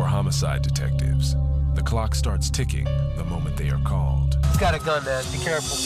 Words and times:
For 0.00 0.06
homicide 0.06 0.62
detectives, 0.62 1.36
the 1.74 1.82
clock 1.82 2.14
starts 2.14 2.48
ticking 2.48 2.84
the 3.18 3.24
moment 3.24 3.58
they 3.58 3.68
are 3.68 3.80
called. 3.84 4.38
He's 4.46 4.56
got 4.56 4.74
a 4.74 4.78
gun, 4.78 5.04
man. 5.04 5.22
Be 5.30 5.36
careful. 5.36 5.76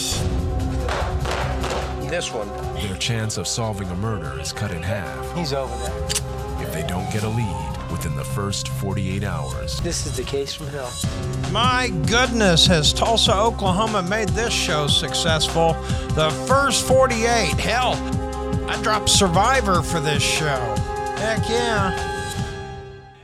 This 2.09 2.33
one. 2.33 2.47
Their 2.75 2.97
chance 2.99 3.39
of 3.39 3.49
solving 3.49 3.89
a 3.89 3.97
murder 3.97 4.41
is 4.41 4.53
cut 4.53 4.71
in 4.71 4.85
half 4.85 5.37
He's 5.37 5.53
over 5.53 5.77
there. 5.79 6.63
if 6.63 6.73
they 6.73 6.87
don't 6.87 7.13
get 7.13 7.25
a 7.25 7.29
lead 7.29 7.91
within 7.91 8.15
the 8.15 8.23
first 8.23 8.69
48 8.69 9.25
hours. 9.25 9.81
This 9.81 10.07
is 10.07 10.17
the 10.17 10.23
case 10.23 10.55
from 10.55 10.69
hell. 10.69 10.93
My 11.51 11.91
goodness, 12.07 12.69
has 12.69 12.93
Tulsa, 12.93 13.35
Oklahoma 13.37 14.01
made 14.03 14.29
this 14.29 14.53
show 14.53 14.87
successful? 14.87 15.73
The 16.11 16.31
first 16.47 16.87
48. 16.87 17.25
Hell, 17.59 17.95
I 18.71 18.81
dropped 18.81 19.09
Survivor 19.09 19.83
for 19.83 19.99
this 19.99 20.23
show. 20.23 20.77
Heck 21.17 21.49
yeah. 21.49 22.13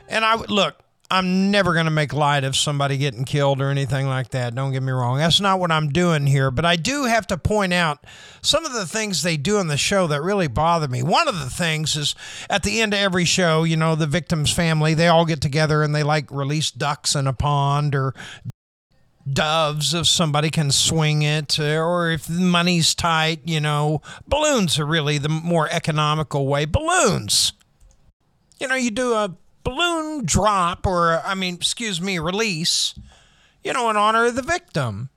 And 0.09 0.25
I 0.25 0.35
would 0.35 0.51
look, 0.51 0.75
I'm 1.11 1.51
never 1.51 1.73
going 1.73 1.85
to 1.85 1.91
make 1.91 2.13
light 2.13 2.45
of 2.45 2.55
somebody 2.55 2.97
getting 2.97 3.25
killed 3.25 3.59
or 3.59 3.69
anything 3.69 4.07
like 4.07 4.29
that. 4.29 4.55
Don't 4.55 4.71
get 4.71 4.81
me 4.81 4.93
wrong. 4.93 5.17
That's 5.17 5.41
not 5.41 5.59
what 5.59 5.69
I'm 5.69 5.89
doing 5.89 6.25
here. 6.25 6.51
But 6.51 6.63
I 6.63 6.77
do 6.77 7.03
have 7.03 7.27
to 7.27 7.37
point 7.37 7.73
out 7.73 8.05
some 8.41 8.63
of 8.63 8.71
the 8.71 8.85
things 8.85 9.21
they 9.21 9.35
do 9.35 9.57
on 9.57 9.67
the 9.67 9.75
show 9.75 10.07
that 10.07 10.21
really 10.21 10.47
bother 10.47 10.87
me. 10.87 11.03
One 11.03 11.27
of 11.27 11.37
the 11.37 11.49
things 11.49 11.97
is 11.97 12.15
at 12.49 12.63
the 12.63 12.79
end 12.79 12.93
of 12.93 13.01
every 13.01 13.25
show, 13.25 13.65
you 13.65 13.75
know, 13.75 13.93
the 13.95 14.07
victim's 14.07 14.53
family, 14.53 14.93
they 14.93 15.09
all 15.09 15.25
get 15.25 15.41
together 15.41 15.83
and 15.83 15.93
they 15.93 16.01
like 16.01 16.31
release 16.31 16.71
ducks 16.71 17.13
in 17.13 17.27
a 17.27 17.33
pond 17.33 17.93
or 17.93 18.13
doves 19.29 19.93
if 19.93 20.07
somebody 20.07 20.49
can 20.49 20.71
swing 20.71 21.23
it 21.23 21.59
or 21.59 22.09
if 22.09 22.29
money's 22.29 22.95
tight, 22.95 23.41
you 23.43 23.59
know, 23.59 24.01
balloons 24.29 24.79
are 24.79 24.85
really 24.85 25.17
the 25.17 25.27
more 25.27 25.67
economical 25.71 26.47
way. 26.47 26.63
Balloons. 26.63 27.51
You 28.61 28.69
know, 28.69 28.75
you 28.75 28.91
do 28.91 29.13
a 29.13 29.35
balloon 29.63 30.25
drop 30.25 30.85
or 30.85 31.21
I 31.25 31.35
mean, 31.35 31.55
excuse 31.55 32.01
me, 32.01 32.19
release, 32.19 32.95
you 33.63 33.73
know, 33.73 33.89
in 33.89 33.97
honor 33.97 34.25
of 34.25 34.35
the 34.35 34.41
victim. 34.41 35.09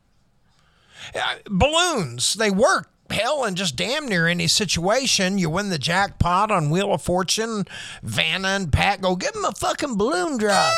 Uh, 1.14 1.36
balloons, 1.46 2.34
they 2.34 2.50
work 2.50 2.90
hell 3.10 3.44
in 3.44 3.54
just 3.54 3.76
damn 3.76 4.08
near 4.08 4.26
any 4.26 4.46
situation. 4.46 5.38
You 5.38 5.50
win 5.50 5.70
the 5.70 5.78
jackpot 5.78 6.50
on 6.50 6.70
Wheel 6.70 6.92
of 6.92 7.02
Fortune, 7.02 7.66
Vanna 8.02 8.48
and 8.48 8.72
Pat 8.72 9.00
go 9.00 9.16
give 9.16 9.32
them 9.32 9.44
a 9.44 9.52
fucking 9.52 9.96
balloon 9.96 10.38
drop. 10.38 10.72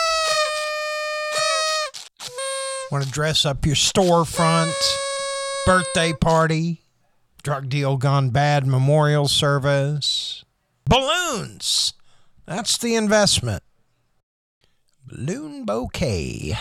Want 2.91 3.05
to 3.05 3.11
dress 3.11 3.45
up 3.45 3.67
your 3.67 3.75
storefront, 3.75 4.75
birthday 5.65 6.12
party, 6.12 6.83
drug 7.43 7.69
deal 7.69 7.97
gone 7.97 8.31
bad 8.31 8.67
memorial 8.67 9.27
service, 9.27 10.45
balloons. 10.85 11.95
That's 12.47 12.79
the 12.79 12.95
investment. 12.95 13.62
Balloon 15.09 15.65
bouquet. 15.65 16.59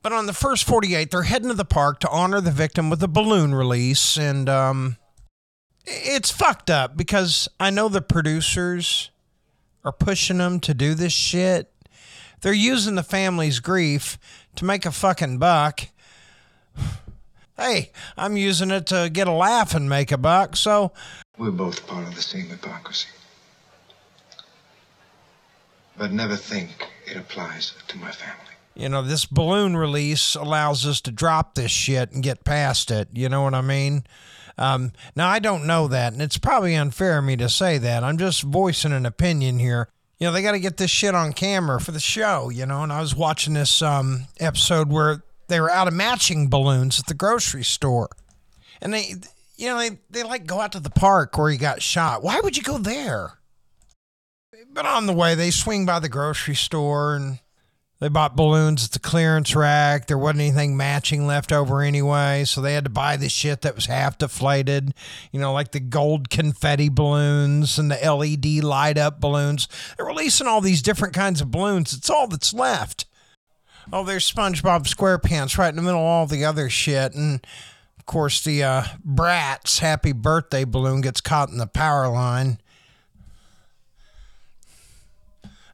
But 0.00 0.12
on 0.12 0.24
the 0.24 0.32
first 0.32 0.64
48, 0.64 1.10
they're 1.10 1.22
heading 1.24 1.48
to 1.48 1.54
the 1.54 1.64
park 1.64 2.00
to 2.00 2.08
honor 2.08 2.40
the 2.40 2.50
victim 2.50 2.88
with 2.88 3.02
a 3.02 3.08
balloon 3.08 3.54
release. 3.54 4.16
And 4.16 4.48
um, 4.48 4.96
it's 5.84 6.30
fucked 6.30 6.70
up 6.70 6.96
because 6.96 7.46
I 7.60 7.68
know 7.68 7.90
the 7.90 8.00
producers 8.00 9.10
are 9.84 9.92
pushing 9.92 10.38
them 10.38 10.60
to 10.60 10.72
do 10.72 10.94
this 10.94 11.12
shit. 11.12 11.70
They're 12.40 12.54
using 12.54 12.94
the 12.94 13.02
family's 13.02 13.60
grief 13.60 14.18
to 14.56 14.64
make 14.64 14.86
a 14.86 14.92
fucking 14.92 15.38
buck. 15.38 15.88
Hey, 17.58 17.90
I'm 18.16 18.36
using 18.36 18.70
it 18.70 18.86
to 18.86 19.10
get 19.12 19.26
a 19.26 19.32
laugh 19.32 19.74
and 19.74 19.88
make 19.88 20.12
a 20.12 20.16
buck, 20.16 20.56
so 20.56 20.92
We're 21.36 21.50
both 21.50 21.86
part 21.86 22.06
of 22.06 22.14
the 22.14 22.22
same 22.22 22.46
hypocrisy. 22.46 23.08
But 25.98 26.12
never 26.12 26.36
think 26.36 26.70
it 27.06 27.16
applies 27.16 27.74
to 27.88 27.98
my 27.98 28.12
family. 28.12 28.54
you 28.74 28.88
know, 28.88 29.02
this 29.02 29.26
balloon 29.26 29.76
release 29.76 30.36
allows 30.36 30.86
us 30.86 31.00
to 31.02 31.10
drop 31.10 31.54
this 31.56 31.72
shit 31.72 32.12
and 32.12 32.22
get 32.22 32.44
past 32.44 32.90
it. 32.92 33.08
You 33.12 33.28
know 33.28 33.42
what 33.42 33.54
I 33.54 33.60
mean? 33.60 34.04
Um, 34.56 34.92
now, 35.16 35.28
I 35.28 35.38
don't 35.40 35.66
know 35.66 35.88
that, 35.88 36.12
and 36.12 36.22
it's 36.22 36.38
probably 36.38 36.74
unfair 36.74 37.18
of 37.18 37.24
me 37.24 37.36
to 37.36 37.48
say 37.48 37.78
that. 37.78 38.04
I'm 38.04 38.18
just 38.18 38.42
voicing 38.42 38.92
an 38.92 39.06
opinion 39.06 39.58
here. 39.58 39.88
You 40.18 40.26
know, 40.26 40.32
they 40.32 40.42
got 40.42 40.52
to 40.52 40.60
get 40.60 40.76
this 40.78 40.90
shit 40.90 41.14
on 41.14 41.32
camera 41.32 41.80
for 41.80 41.92
the 41.92 42.00
show, 42.00 42.50
you 42.50 42.66
know, 42.66 42.82
and 42.82 42.92
I 42.92 43.00
was 43.00 43.14
watching 43.14 43.54
this 43.54 43.82
um, 43.82 44.26
episode 44.40 44.90
where 44.90 45.22
they 45.46 45.60
were 45.60 45.70
out 45.70 45.86
of 45.88 45.94
matching 45.94 46.48
balloons 46.48 46.98
at 46.98 47.06
the 47.06 47.14
grocery 47.14 47.62
store. 47.64 48.08
And 48.80 48.92
they, 48.92 49.14
you 49.56 49.68
know, 49.68 49.78
they, 49.78 49.98
they 50.10 50.22
like 50.24 50.46
go 50.46 50.60
out 50.60 50.72
to 50.72 50.80
the 50.80 50.90
park 50.90 51.38
where 51.38 51.50
he 51.50 51.56
got 51.56 51.82
shot. 51.82 52.22
Why 52.24 52.40
would 52.40 52.56
you 52.56 52.64
go 52.64 52.78
there? 52.78 53.37
But 54.70 54.86
on 54.86 55.06
the 55.06 55.12
way, 55.12 55.34
they 55.34 55.50
swing 55.50 55.86
by 55.86 55.98
the 55.98 56.08
grocery 56.08 56.54
store 56.54 57.16
and 57.16 57.40
they 58.00 58.08
bought 58.08 58.36
balloons 58.36 58.84
at 58.84 58.92
the 58.92 59.00
clearance 59.00 59.56
rack. 59.56 60.06
There 60.06 60.18
wasn't 60.18 60.42
anything 60.42 60.76
matching 60.76 61.26
left 61.26 61.50
over 61.50 61.82
anyway, 61.82 62.44
so 62.44 62.60
they 62.60 62.74
had 62.74 62.84
to 62.84 62.90
buy 62.90 63.16
the 63.16 63.28
shit 63.28 63.62
that 63.62 63.74
was 63.74 63.86
half 63.86 64.18
deflated, 64.18 64.94
you 65.32 65.40
know, 65.40 65.52
like 65.52 65.72
the 65.72 65.80
gold 65.80 66.30
confetti 66.30 66.88
balloons 66.88 67.76
and 67.76 67.90
the 67.90 67.96
LED 67.96 68.62
light 68.62 68.98
up 68.98 69.20
balloons. 69.20 69.66
They're 69.96 70.06
releasing 70.06 70.46
all 70.46 70.60
these 70.60 70.82
different 70.82 71.14
kinds 71.14 71.40
of 71.40 71.50
balloons. 71.50 71.92
It's 71.92 72.10
all 72.10 72.28
that's 72.28 72.54
left. 72.54 73.06
Oh, 73.92 74.04
there's 74.04 74.30
SpongeBob 74.30 74.86
SquarePants 74.86 75.58
right 75.58 75.70
in 75.70 75.76
the 75.76 75.82
middle 75.82 76.00
of 76.00 76.06
all 76.06 76.26
the 76.26 76.44
other 76.44 76.70
shit. 76.70 77.14
And 77.14 77.44
of 77.98 78.06
course, 78.06 78.44
the 78.44 78.62
uh, 78.62 78.82
Bratz 79.04 79.80
happy 79.80 80.12
birthday 80.12 80.64
balloon 80.64 81.00
gets 81.00 81.20
caught 81.20 81.48
in 81.48 81.58
the 81.58 81.66
power 81.66 82.06
line. 82.06 82.60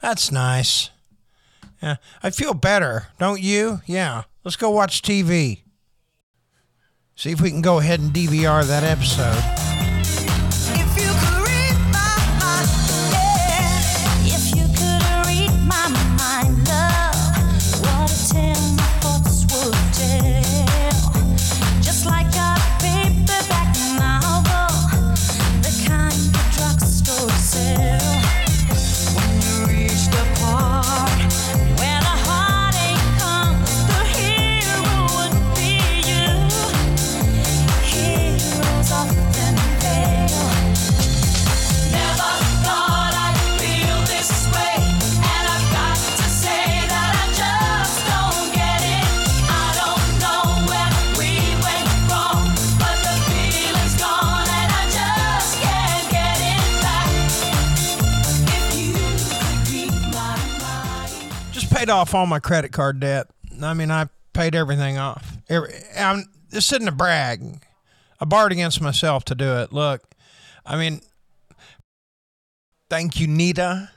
That's 0.04 0.30
nice. 0.30 0.90
Yeah, 1.82 1.96
I 2.22 2.28
feel 2.28 2.52
better, 2.52 3.06
don't 3.18 3.40
you? 3.40 3.80
Yeah. 3.86 4.24
Let's 4.44 4.54
go 4.54 4.68
watch 4.68 5.00
TV. 5.00 5.62
See 7.16 7.30
if 7.30 7.40
we 7.40 7.48
can 7.50 7.62
go 7.62 7.78
ahead 7.78 8.00
and 8.00 8.12
DVR 8.12 8.66
that 8.66 8.84
episode. 8.84 9.83
Off 62.04 62.14
all 62.14 62.26
my 62.26 62.38
credit 62.38 62.70
card 62.70 63.00
debt. 63.00 63.28
I 63.62 63.72
mean, 63.72 63.90
I 63.90 64.10
paid 64.34 64.54
everything 64.54 64.98
off. 64.98 65.38
Every, 65.48 65.72
I'm, 65.98 66.26
this 66.50 66.70
isn't 66.70 66.86
a 66.86 66.92
brag. 66.92 67.64
I 68.20 68.26
barred 68.26 68.52
against 68.52 68.82
myself 68.82 69.24
to 69.26 69.34
do 69.34 69.56
it. 69.56 69.72
Look, 69.72 70.02
I 70.66 70.76
mean, 70.76 71.00
thank 72.90 73.18
you, 73.18 73.26
Nita, 73.26 73.90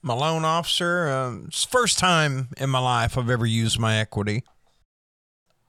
my 0.00 0.14
loan 0.14 0.44
officer. 0.44 1.08
Um, 1.08 1.46
it's 1.48 1.64
the 1.64 1.70
first 1.70 1.98
time 1.98 2.50
in 2.56 2.70
my 2.70 2.78
life 2.78 3.18
I've 3.18 3.28
ever 3.28 3.46
used 3.46 3.80
my 3.80 3.96
equity. 3.96 4.44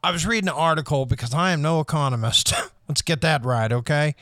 I 0.03 0.11
was 0.11 0.27
reading 0.27 0.49
an 0.49 0.55
article 0.55 1.07
because 1.07 1.33
I 1.33 1.49
am 1.49 1.63
no 1.63 1.79
economist. 1.79 2.53
Let's 2.87 3.01
get 3.01 3.21
that 3.21 3.43
right, 3.43 3.71
okay? 3.71 4.13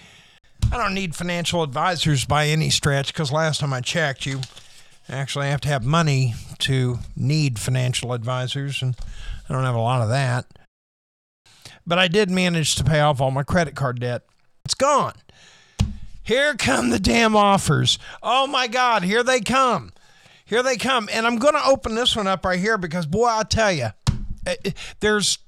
I 0.72 0.78
don't 0.78 0.94
need 0.94 1.14
financial 1.14 1.62
advisors 1.64 2.24
by 2.24 2.48
any 2.48 2.70
stretch 2.70 3.12
because 3.14 3.34
last 3.34 3.60
time 3.60 3.74
I 3.74 3.82
checked, 3.82 4.26
you 4.26 4.40
actually 5.10 5.48
I 5.48 5.50
have 5.50 5.62
to 5.62 5.70
have 5.70 5.84
money 5.84 6.36
to 6.60 7.00
need 7.16 7.60
financial 7.60 8.14
advisors, 8.14 8.82
and 8.82 8.96
I 9.48 9.54
don't 9.54 9.64
have 9.64 9.76
a 9.76 9.80
lot 9.80 10.02
of 10.02 10.10
that. 10.10 10.46
But 11.86 11.98
I 11.98 12.08
did 12.08 12.30
manage 12.30 12.76
to 12.76 12.84
pay 12.84 13.00
off 13.00 13.20
all 13.20 13.32
my 13.32 13.44
credit 13.44 13.76
card 13.76 14.00
debt. 14.00 14.24
It's 14.66 14.76
gone. 14.76 15.14
Here 16.22 16.54
come 16.54 16.92
the 16.92 17.00
damn 17.00 17.36
offers. 17.36 17.98
Oh 18.22 18.46
my 18.46 18.68
God, 18.68 19.04
here 19.04 19.24
they 19.24 19.42
come. 19.42 19.92
Here 20.46 20.62
they 20.62 20.78
come. 20.78 21.10
And 21.12 21.26
I'm 21.26 21.38
going 21.38 21.56
to 21.56 21.66
open 21.66 21.96
this 21.96 22.16
one 22.16 22.28
up 22.28 22.46
right 22.46 22.60
here 22.60 22.78
because, 22.78 23.08
boy, 23.08 23.28
I 23.28 23.44
tell 23.44 23.72
you, 23.72 23.90
eh, 24.46 24.56
eh, 24.64 24.72
there's, 25.00 25.40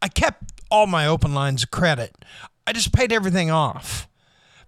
I 0.00 0.08
kept 0.08 0.62
all 0.70 0.86
my 0.86 1.06
open 1.06 1.34
lines 1.34 1.64
of 1.64 1.70
credit. 1.70 2.14
I 2.66 2.72
just 2.72 2.92
paid 2.92 3.12
everything 3.12 3.50
off. 3.50 4.08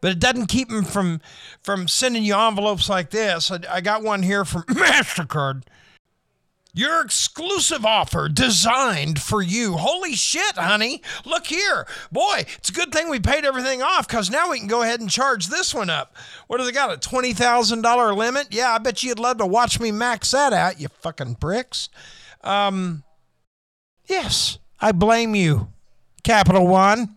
But 0.05 0.13
it 0.13 0.19
doesn't 0.19 0.49
keep 0.49 0.69
them 0.69 0.85
from 0.85 1.23
from 1.63 1.89
sending 1.89 2.25
you 2.25 2.37
envelopes 2.37 2.91
like 2.91 3.09
this. 3.09 3.51
I, 3.51 3.61
I 3.71 3.81
got 3.81 4.03
one 4.03 4.23
here 4.23 4.45
from 4.45 4.63
Mastercard. 4.65 5.63
Your 6.75 7.01
exclusive 7.01 7.87
offer 7.87 8.29
designed 8.29 9.19
for 9.19 9.41
you. 9.41 9.79
Holy 9.79 10.13
shit, 10.13 10.57
honey. 10.57 11.01
Look 11.25 11.47
here. 11.47 11.87
Boy, 12.13 12.45
it's 12.59 12.69
a 12.69 12.75
good 12.75 12.93
thing 12.93 13.09
we 13.09 13.19
paid 13.19 13.47
everything 13.47 13.81
off 13.81 14.07
because 14.07 14.29
now 14.29 14.51
we 14.51 14.59
can 14.59 14.69
go 14.69 14.83
ahead 14.83 15.01
and 15.01 15.09
charge 15.09 15.47
this 15.47 15.73
one 15.73 15.89
up. 15.89 16.15
What 16.49 16.59
do 16.59 16.67
they 16.67 16.73
got? 16.73 16.93
A 16.93 16.99
$20,000 16.99 18.15
limit? 18.15 18.49
Yeah, 18.51 18.75
I 18.75 18.79
bet 18.79 19.03
you'd 19.03 19.19
love 19.19 19.39
to 19.39 19.47
watch 19.47 19.81
me 19.81 19.91
max 19.91 20.33
that 20.33 20.53
out, 20.53 20.79
you 20.79 20.89
fucking 21.01 21.39
bricks. 21.41 21.89
Um, 22.43 23.05
yes, 24.07 24.59
I 24.83 24.93
blame 24.93 25.35
you, 25.35 25.69
Capital 26.25 26.67
One. 26.67 27.14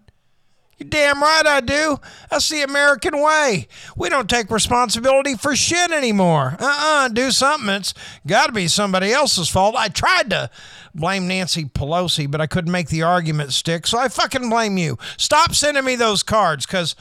You're 0.77 0.89
damn 0.89 1.21
right 1.21 1.45
I 1.45 1.61
do. 1.61 1.99
That's 2.29 2.49
the 2.49 2.61
American 2.61 3.19
way. 3.19 3.67
We 3.95 4.09
don't 4.09 4.29
take 4.29 4.51
responsibility 4.51 5.35
for 5.35 5.55
shit 5.55 5.91
anymore. 5.91 6.55
Uh 6.59 7.05
uh 7.05 7.07
do 7.07 7.31
something. 7.31 7.69
It's 7.69 7.95
got 8.27 8.47
to 8.47 8.51
be 8.51 8.67
somebody 8.67 9.11
else's 9.11 9.49
fault. 9.49 9.75
I 9.75 9.87
tried 9.87 10.29
to 10.29 10.51
blame 10.93 11.27
Nancy 11.27 11.65
Pelosi, 11.65 12.29
but 12.29 12.41
I 12.41 12.47
couldn't 12.47 12.71
make 12.71 12.89
the 12.89 13.01
argument 13.01 13.53
stick, 13.53 13.87
so 13.87 13.97
I 13.97 14.07
fucking 14.07 14.49
blame 14.49 14.77
you. 14.77 14.97
Stop 15.17 15.55
sending 15.55 15.83
me 15.83 15.95
those 15.95 16.21
cards 16.21 16.65
because 16.67 16.95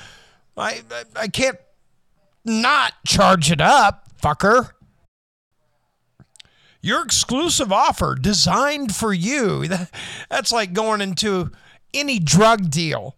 I, 0.57 0.81
I, 0.91 1.05
I 1.17 1.29
can't 1.29 1.59
not 2.47 2.95
charge 3.07 3.51
it 3.51 3.61
up, 3.61 4.09
fucker. 4.23 4.71
Your 6.81 7.03
exclusive 7.03 7.73
offer 7.73 8.15
designed 8.15 8.95
for 8.95 9.13
you. 9.13 9.67
That- 9.69 9.91
That's 10.31 10.53
like 10.53 10.73
going 10.73 11.01
into 11.03 11.51
any 11.93 12.19
drug 12.19 12.71
deal 12.71 13.16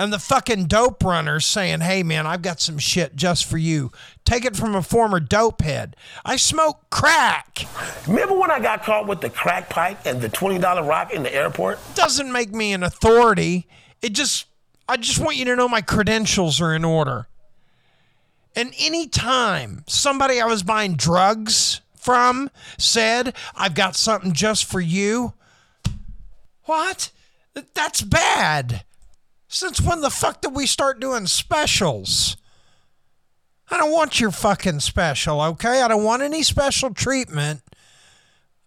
and 0.00 0.10
the 0.10 0.18
fucking 0.18 0.64
dope 0.64 1.04
runners 1.04 1.44
saying, 1.44 1.80
hey 1.80 2.02
man, 2.02 2.26
I've 2.26 2.40
got 2.40 2.58
some 2.58 2.78
shit 2.78 3.16
just 3.16 3.44
for 3.44 3.58
you. 3.58 3.92
Take 4.24 4.46
it 4.46 4.56
from 4.56 4.74
a 4.74 4.80
former 4.80 5.20
dope 5.20 5.60
head. 5.60 5.94
I 6.24 6.36
smoke 6.36 6.88
crack. 6.88 7.66
Remember 8.08 8.34
when 8.34 8.50
I 8.50 8.60
got 8.60 8.82
caught 8.82 9.06
with 9.06 9.20
the 9.20 9.28
crack 9.28 9.68
pipe 9.68 10.06
and 10.06 10.22
the 10.22 10.30
$20 10.30 10.88
rock 10.88 11.12
in 11.12 11.22
the 11.22 11.34
airport? 11.34 11.78
Doesn't 11.94 12.32
make 12.32 12.50
me 12.50 12.72
an 12.72 12.82
authority. 12.82 13.68
It 14.00 14.14
just, 14.14 14.46
I 14.88 14.96
just 14.96 15.18
want 15.18 15.36
you 15.36 15.44
to 15.44 15.54
know 15.54 15.68
my 15.68 15.82
credentials 15.82 16.62
are 16.62 16.74
in 16.74 16.82
order. 16.82 17.28
And 18.56 18.72
any 18.80 19.06
time 19.06 19.84
somebody 19.86 20.40
I 20.40 20.46
was 20.46 20.62
buying 20.62 20.94
drugs 20.94 21.82
from 21.94 22.50
said, 22.78 23.34
I've 23.54 23.74
got 23.74 23.96
something 23.96 24.32
just 24.32 24.64
for 24.64 24.80
you, 24.80 25.34
what? 26.64 27.10
That's 27.74 28.00
bad. 28.00 28.84
Since 29.52 29.80
when 29.80 30.00
the 30.00 30.10
fuck 30.10 30.40
did 30.40 30.54
we 30.54 30.64
start 30.64 31.00
doing 31.00 31.26
specials? 31.26 32.36
I 33.68 33.76
don't 33.78 33.90
want 33.90 34.20
your 34.20 34.30
fucking 34.30 34.78
special, 34.78 35.42
okay? 35.42 35.82
I 35.82 35.88
don't 35.88 36.04
want 36.04 36.22
any 36.22 36.44
special 36.44 36.94
treatment. 36.94 37.60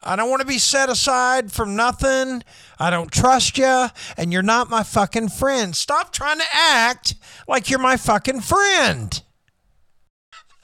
I 0.01 0.17
don't 0.17 0.29
want 0.29 0.41
to 0.41 0.47
be 0.47 0.57
set 0.57 0.89
aside 0.89 1.53
from 1.53 1.77
nothing. 1.77 2.43
I 2.77 2.89
don't 2.89 3.13
trust 3.13 3.57
you, 3.57 3.87
and 4.17 4.33
you're 4.33 4.43
not 4.43 4.69
my 4.69 4.83
fucking 4.83 5.29
friend. 5.29 5.73
Stop 5.73 6.11
trying 6.11 6.39
to 6.39 6.45
act 6.53 7.15
like 7.47 7.69
you're 7.69 7.79
my 7.79 7.95
fucking 7.95 8.41
friend. 8.41 9.23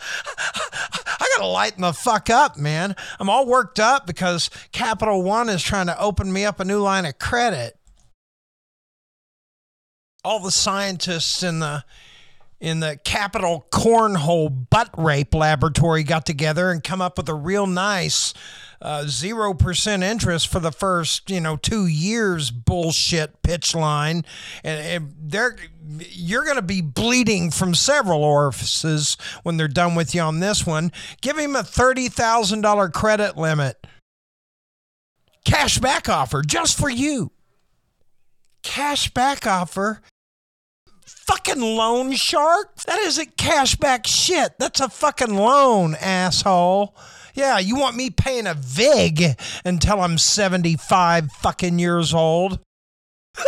I 0.02 1.28
gotta 1.38 1.48
lighten 1.48 1.82
the 1.82 1.94
fuck 1.94 2.30
up, 2.30 2.58
man. 2.58 2.94
I'm 3.22 3.30
all 3.30 3.46
worked 3.46 3.80
up 3.80 4.06
because 4.06 4.50
Capital 4.74 5.24
One 5.24 5.48
is 5.48 5.64
trying 5.64 5.88
to 5.88 5.98
open 5.98 6.34
me 6.34 6.44
up 6.44 6.60
a 6.60 6.66
new 6.66 6.82
line 6.82 7.06
of 7.06 7.20
credit. 7.20 7.79
All 10.30 10.40
the 10.40 10.52
scientists 10.52 11.42
in 11.42 11.58
the 11.58 11.84
in 12.60 12.82
the 12.82 13.00
Capital 13.04 13.66
Cornhole 13.72 14.70
Butt 14.70 14.92
Rape 14.96 15.34
Laboratory 15.34 16.04
got 16.04 16.24
together 16.24 16.70
and 16.70 16.84
come 16.84 17.02
up 17.02 17.18
with 17.18 17.28
a 17.30 17.34
real 17.34 17.66
nice 17.66 18.36
uh, 18.80 19.06
zero 19.08 19.56
percent 19.56 20.04
interest 20.04 20.48
for 20.48 20.60
the 20.60 20.72
first 20.72 21.32
you 21.32 21.42
know 21.42 21.58
two 21.58 21.88
years 21.88 22.52
bullshit 22.52 23.42
pitch 23.42 23.74
line, 23.74 24.24
and, 24.64 24.80
and 25.04 25.16
they're 25.20 25.56
you're 26.12 26.44
going 26.44 26.58
to 26.58 26.62
be 26.62 26.82
bleeding 26.82 27.50
from 27.50 27.74
several 27.74 28.24
orifices 28.24 29.18
when 29.42 29.58
they're 29.58 29.68
done 29.68 29.96
with 29.96 30.14
you 30.14 30.22
on 30.22 30.42
this 30.42 30.64
one. 30.64 30.92
Give 31.22 31.40
him 31.40 31.56
a 31.56 31.64
thirty 31.64 32.08
thousand 32.08 32.62
dollar 32.62 32.90
credit 32.90 33.36
limit, 33.36 33.88
cash 35.44 35.80
back 35.80 36.08
offer 36.08 36.44
just 36.44 36.78
for 36.78 36.88
you. 36.88 37.32
Cash 38.62 39.12
back 39.12 39.48
offer 39.48 40.04
fucking 41.30 41.62
loan 41.62 42.14
shark? 42.14 42.76
That 42.88 42.98
isn't 43.00 43.38
cashback 43.38 44.08
shit. 44.08 44.54
That's 44.58 44.80
a 44.80 44.90
fucking 44.90 45.36
loan, 45.36 45.94
asshole. 45.96 46.96
Yeah, 47.36 47.60
you 47.60 47.76
want 47.76 47.96
me 47.96 48.10
paying 48.10 48.48
a 48.48 48.56
VIG 48.56 49.40
until 49.64 50.02
I'm 50.02 50.18
75 50.18 51.32
fucking 51.32 51.78
years 51.78 52.16
old? 52.16 52.60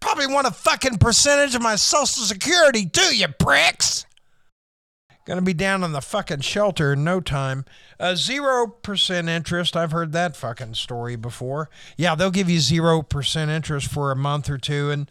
Probably 0.00 0.28
want 0.28 0.46
a 0.46 0.52
fucking 0.52 0.96
percentage 0.96 1.54
of 1.54 1.60
my 1.60 1.76
social 1.76 2.24
security 2.24 2.86
too, 2.86 3.14
you 3.14 3.28
pricks. 3.28 4.06
Gonna 5.26 5.42
be 5.42 5.54
down 5.54 5.84
in 5.84 5.92
the 5.92 6.00
fucking 6.00 6.40
shelter 6.40 6.94
in 6.94 7.04
no 7.04 7.20
time. 7.20 7.64
Uh, 7.98 8.14
zero 8.14 8.66
percent 8.66 9.28
interest. 9.28 9.76
I've 9.76 9.92
heard 9.92 10.12
that 10.12 10.36
fucking 10.36 10.74
story 10.74 11.14
before. 11.14 11.68
Yeah, 11.96 12.14
they'll 12.14 12.30
give 12.30 12.48
you 12.48 12.58
zero 12.58 13.02
percent 13.02 13.50
interest 13.50 13.88
for 13.88 14.10
a 14.10 14.16
month 14.16 14.48
or 14.48 14.56
two, 14.56 14.90
and 14.90 15.10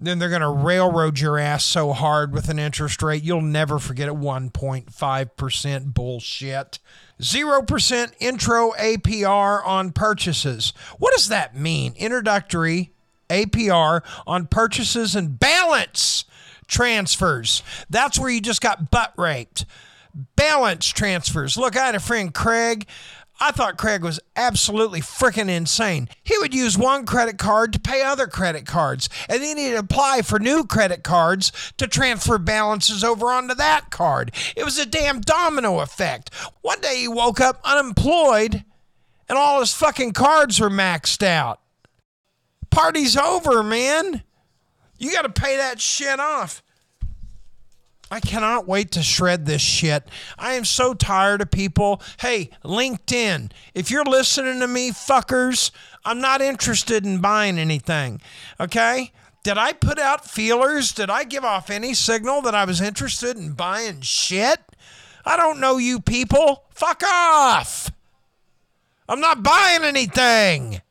then 0.00 0.18
they're 0.18 0.28
gonna 0.28 0.50
railroad 0.50 1.20
your 1.20 1.38
ass 1.38 1.62
so 1.62 1.92
hard 1.92 2.32
with 2.32 2.48
an 2.48 2.58
interest 2.58 3.02
rate 3.02 3.22
you'll 3.22 3.40
never 3.42 3.78
forget 3.78 4.08
it. 4.08 4.16
One 4.16 4.50
point 4.50 4.92
five 4.92 5.36
percent 5.36 5.94
bullshit. 5.94 6.80
Zero 7.22 7.62
percent 7.62 8.14
intro 8.18 8.72
APR 8.72 9.64
on 9.64 9.92
purchases. 9.92 10.72
What 10.98 11.14
does 11.14 11.28
that 11.28 11.56
mean? 11.56 11.94
Introductory 11.96 12.92
APR 13.28 14.02
on 14.26 14.46
purchases 14.46 15.14
and 15.14 15.38
balance 15.38 16.24
transfers. 16.70 17.62
That's 17.90 18.18
where 18.18 18.30
you 18.30 18.40
just 18.40 18.62
got 18.62 18.90
butt 18.90 19.12
raped. 19.18 19.66
Balance 20.36 20.86
transfers. 20.86 21.56
Look, 21.56 21.76
I 21.76 21.86
had 21.86 21.94
a 21.94 22.00
friend, 22.00 22.32
Craig. 22.32 22.86
I 23.42 23.52
thought 23.52 23.78
Craig 23.78 24.02
was 24.02 24.20
absolutely 24.36 25.00
freaking 25.00 25.48
insane. 25.48 26.10
He 26.22 26.36
would 26.38 26.52
use 26.52 26.76
one 26.76 27.06
credit 27.06 27.38
card 27.38 27.72
to 27.72 27.80
pay 27.80 28.02
other 28.02 28.26
credit 28.26 28.66
cards, 28.66 29.08
and 29.30 29.42
then 29.42 29.56
he'd 29.56 29.76
apply 29.76 30.20
for 30.22 30.38
new 30.38 30.64
credit 30.64 31.02
cards 31.02 31.50
to 31.78 31.86
transfer 31.86 32.36
balances 32.36 33.02
over 33.02 33.28
onto 33.28 33.54
that 33.54 33.90
card. 33.90 34.32
It 34.56 34.64
was 34.64 34.78
a 34.78 34.84
damn 34.84 35.22
domino 35.22 35.80
effect. 35.80 36.34
One 36.60 36.82
day 36.82 37.00
he 37.00 37.08
woke 37.08 37.40
up 37.40 37.60
unemployed, 37.64 38.62
and 39.26 39.38
all 39.38 39.60
his 39.60 39.72
fucking 39.72 40.12
cards 40.12 40.60
were 40.60 40.68
maxed 40.68 41.22
out. 41.22 41.60
Party's 42.70 43.16
over, 43.16 43.62
man. 43.62 44.22
You 45.00 45.10
got 45.12 45.22
to 45.22 45.40
pay 45.40 45.56
that 45.56 45.80
shit 45.80 46.20
off. 46.20 46.62
I 48.12 48.20
cannot 48.20 48.68
wait 48.68 48.90
to 48.92 49.02
shred 49.02 49.46
this 49.46 49.62
shit. 49.62 50.04
I 50.38 50.52
am 50.52 50.64
so 50.64 50.94
tired 50.94 51.40
of 51.40 51.50
people. 51.50 52.02
Hey, 52.20 52.50
LinkedIn, 52.64 53.50
if 53.72 53.90
you're 53.90 54.04
listening 54.04 54.60
to 54.60 54.68
me, 54.68 54.90
fuckers, 54.90 55.70
I'm 56.04 56.20
not 56.20 56.42
interested 56.42 57.06
in 57.06 57.20
buying 57.20 57.58
anything. 57.58 58.20
Okay? 58.58 59.12
Did 59.42 59.56
I 59.56 59.72
put 59.72 59.98
out 59.98 60.28
feelers? 60.28 60.92
Did 60.92 61.08
I 61.08 61.24
give 61.24 61.44
off 61.44 61.70
any 61.70 61.94
signal 61.94 62.42
that 62.42 62.54
I 62.54 62.64
was 62.66 62.80
interested 62.80 63.38
in 63.38 63.52
buying 63.52 64.02
shit? 64.02 64.58
I 65.24 65.36
don't 65.36 65.60
know 65.60 65.78
you 65.78 66.00
people. 66.00 66.64
Fuck 66.70 67.02
off. 67.04 67.90
I'm 69.08 69.20
not 69.20 69.42
buying 69.42 69.84
anything. 69.84 70.82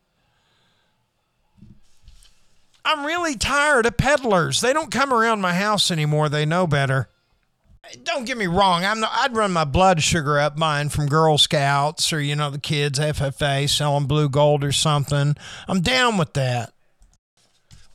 I'm 2.85 3.05
really 3.05 3.35
tired 3.35 3.85
of 3.85 3.97
peddlers. 3.97 4.61
They 4.61 4.73
don't 4.73 4.91
come 4.91 5.13
around 5.13 5.41
my 5.41 5.53
house 5.53 5.91
anymore. 5.91 6.29
They 6.29 6.45
know 6.45 6.65
better. 6.67 7.09
Don't 8.03 8.25
get 8.25 8.37
me 8.37 8.47
wrong. 8.47 8.85
I'm 8.85 8.99
not, 8.99 9.11
I'd 9.13 9.35
run 9.35 9.51
my 9.51 9.63
blood 9.63 10.01
sugar 10.03 10.39
up 10.39 10.57
buying 10.57 10.89
from 10.89 11.07
Girl 11.07 11.37
Scouts 11.37 12.13
or 12.13 12.21
you 12.21 12.35
know 12.35 12.51
the 12.51 12.59
kids 12.59 12.99
FFA 12.99 13.67
selling 13.67 14.05
blue 14.05 14.29
gold 14.29 14.63
or 14.63 14.71
something. 14.71 15.35
I'm 15.67 15.81
down 15.81 16.17
with 16.17 16.33
that. 16.33 16.73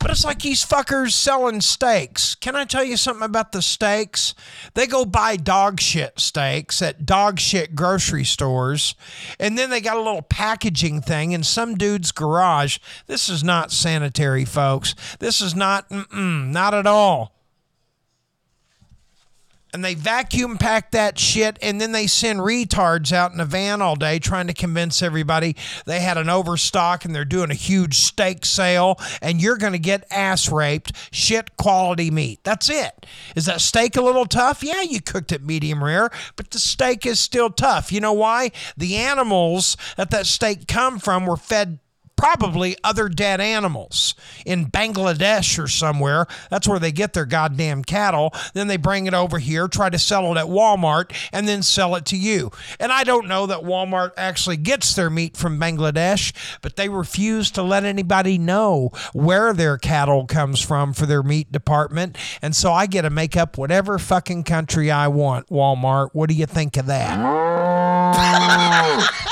But 0.05 0.11
it's 0.11 0.23
like 0.23 0.43
these 0.43 0.63
fuckers 0.63 1.13
selling 1.13 1.61
steaks. 1.61 2.35
Can 2.35 2.55
I 2.55 2.65
tell 2.65 2.83
you 2.83 2.95
something 2.95 3.25
about 3.25 3.53
the 3.53 3.61
steaks? 3.63 4.35
They 4.75 4.85
go 4.85 5.03
buy 5.03 5.35
dog 5.35 5.79
shit 5.79 6.19
steaks 6.19 6.79
at 6.83 7.07
dog 7.07 7.39
shit 7.39 7.73
grocery 7.73 8.23
stores, 8.23 8.93
and 9.39 9.57
then 9.57 9.71
they 9.71 9.81
got 9.81 9.97
a 9.97 10.01
little 10.01 10.21
packaging 10.21 11.01
thing 11.01 11.31
in 11.31 11.41
some 11.41 11.73
dude's 11.73 12.11
garage. 12.11 12.77
This 13.07 13.29
is 13.29 13.43
not 13.43 13.71
sanitary, 13.71 14.45
folks. 14.45 14.93
This 15.17 15.41
is 15.41 15.55
not, 15.55 15.89
not 16.13 16.75
at 16.75 16.85
all. 16.85 17.34
And 19.75 19.83
they 19.83 19.93
vacuum 19.93 20.57
pack 20.57 20.91
that 20.91 21.19
shit 21.19 21.59
and 21.61 21.81
then 21.81 21.91
they 21.91 22.07
send 22.07 22.39
retards 22.39 23.11
out 23.11 23.33
in 23.33 23.41
a 23.41 23.45
van 23.45 23.81
all 23.81 23.97
day 23.97 24.17
trying 24.17 24.47
to 24.47 24.53
convince 24.53 25.01
everybody 25.01 25.53
they 25.85 25.99
had 25.99 26.17
an 26.17 26.29
overstock 26.29 27.03
and 27.03 27.13
they're 27.13 27.25
doing 27.25 27.51
a 27.51 27.55
huge 27.55 27.95
steak 27.95 28.45
sale 28.45 28.97
and 29.21 29.41
you're 29.41 29.57
going 29.57 29.73
to 29.73 29.79
get 29.79 30.05
ass 30.09 30.49
raped 30.49 30.93
shit 31.11 31.57
quality 31.57 32.09
meat. 32.09 32.39
That's 32.45 32.69
it. 32.69 33.05
Is 33.35 33.47
that 33.47 33.59
steak 33.59 33.97
a 33.97 34.01
little 34.01 34.25
tough? 34.25 34.63
Yeah 34.63 34.81
you 34.81 35.01
cooked 35.01 35.33
it 35.33 35.43
medium 35.43 35.83
rare 35.83 36.09
but 36.37 36.51
the 36.51 36.59
steak 36.59 37.05
is 37.05 37.19
still 37.19 37.49
tough. 37.49 37.91
You 37.91 37.99
know 37.99 38.13
why? 38.13 38.51
The 38.77 38.95
animals 38.95 39.75
that 39.97 40.09
that 40.11 40.25
steak 40.25 40.69
come 40.69 40.99
from 40.99 41.25
were 41.25 41.35
fed 41.35 41.79
probably 42.15 42.75
other 42.83 43.09
dead 43.09 43.41
animals 43.41 44.15
in 44.45 44.67
Bangladesh 44.67 45.61
or 45.61 45.67
somewhere. 45.67 46.27
That's 46.49 46.67
where 46.67 46.79
they 46.79 46.91
get 46.91 47.13
their 47.13 47.25
goddamn 47.25 47.83
cattle. 47.83 48.33
Then 48.53 48.67
they 48.67 48.77
bring 48.77 49.07
it 49.07 49.13
over 49.13 49.39
here, 49.39 49.67
try 49.67 49.89
to 49.89 49.99
sell 49.99 50.31
it 50.31 50.39
at 50.39 50.45
Walmart, 50.45 51.11
and 51.31 51.47
then 51.47 51.63
sell 51.63 51.95
it 51.95 52.05
to 52.05 52.17
you. 52.17 52.51
And 52.79 52.91
I 52.91 53.03
don't 53.03 53.27
know 53.27 53.45
that 53.47 53.59
Walmart 53.59 54.11
actually 54.17 54.57
gets 54.57 54.95
their 54.95 55.09
meat 55.09 55.37
from 55.37 55.59
Bangladesh, 55.59 56.33
but 56.61 56.75
they 56.75 56.89
refuse 56.89 57.51
to 57.51 57.63
let 57.63 57.83
anybody 57.83 58.37
know 58.37 58.91
where 59.13 59.53
their 59.53 59.77
cattle 59.77 60.25
comes 60.25 60.61
from 60.61 60.93
for 60.93 61.05
their 61.05 61.23
meat 61.23 61.51
department. 61.51 62.17
And 62.41 62.55
so 62.55 62.71
I 62.71 62.85
get 62.85 63.03
to 63.03 63.09
make 63.09 63.35
up 63.35 63.57
whatever 63.57 63.99
fucking 63.99 64.43
country 64.43 64.91
I 64.91 65.07
want, 65.07 65.49
Walmart. 65.49 66.09
What 66.13 66.29
do 66.29 66.35
you 66.35 66.45
think 66.45 66.77
of 66.77 66.85
that? 66.87 67.17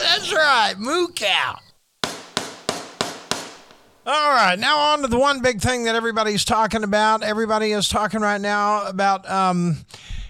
That's 0.00 0.32
right, 0.32 0.74
moo 0.78 1.08
cow. 1.08 1.58
All 4.12 4.30
right, 4.32 4.58
now 4.58 4.76
on 4.76 5.02
to 5.02 5.06
the 5.06 5.20
one 5.20 5.40
big 5.40 5.60
thing 5.60 5.84
that 5.84 5.94
everybody's 5.94 6.44
talking 6.44 6.82
about. 6.82 7.22
Everybody 7.22 7.70
is 7.70 7.88
talking 7.88 8.18
right 8.18 8.40
now 8.40 8.84
about, 8.88 9.30
um, 9.30 9.84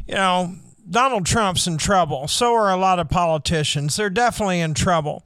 you 0.06 0.16
know, 0.16 0.54
Donald 0.90 1.24
Trump's 1.24 1.66
in 1.66 1.78
trouble. 1.78 2.28
So 2.28 2.52
are 2.52 2.70
a 2.70 2.76
lot 2.76 2.98
of 2.98 3.08
politicians. 3.08 3.96
They're 3.96 4.10
definitely 4.10 4.60
in 4.60 4.74
trouble. 4.74 5.24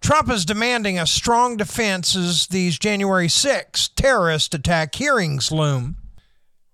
Trump 0.00 0.30
is 0.30 0.46
demanding 0.46 0.98
a 0.98 1.06
strong 1.06 1.58
defense 1.58 2.16
as 2.16 2.46
these 2.46 2.78
January 2.78 3.28
6 3.28 3.88
terrorist 3.88 4.54
attack 4.54 4.94
hearings 4.94 5.52
loom. 5.52 5.96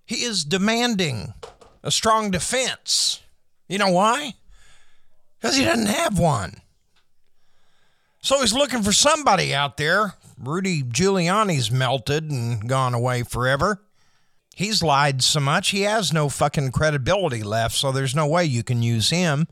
He 0.07 0.23
is 0.23 0.45
demanding 0.45 1.35
a 1.83 1.91
strong 1.91 2.31
defense. 2.31 3.23
You 3.67 3.79
know 3.79 3.91
why? 3.91 4.35
Because 5.41 5.57
he 5.57 5.65
doesn't 5.65 5.87
have 5.87 6.17
one. 6.17 6.61
So 8.23 8.41
he's 8.41 8.55
looking 8.55 8.85
for 8.85 8.93
somebody 8.93 9.53
out 9.53 9.79
there. 9.79 10.15
Rudy 10.39 10.83
Giuliani's 10.83 11.71
melted 11.71 12.31
and 12.31 12.69
gone 12.69 12.95
away 12.95 13.23
forever. 13.23 13.83
He's 14.55 14.83
lied 14.83 15.23
so 15.23 15.41
much, 15.41 15.71
he 15.71 15.83
has 15.83 16.13
no 16.13 16.29
fucking 16.29 16.73
credibility 16.73 17.43
left, 17.43 17.77
so 17.77 17.93
there's 17.93 18.15
no 18.15 18.27
way 18.27 18.45
you 18.45 18.63
can 18.63 18.83
use 18.83 19.11
him. 19.11 19.47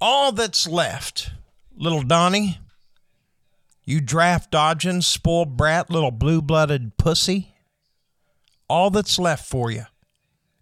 All 0.00 0.32
that's 0.32 0.68
left, 0.68 1.30
little 1.74 2.02
Donnie, 2.02 2.58
you 3.84 4.00
draft 4.00 4.50
dodging, 4.50 5.00
spoiled 5.00 5.56
brat, 5.56 5.90
little 5.90 6.10
blue 6.10 6.42
blooded 6.42 6.96
pussy, 6.98 7.54
all 8.68 8.90
that's 8.90 9.18
left 9.18 9.48
for 9.48 9.70
you 9.70 9.84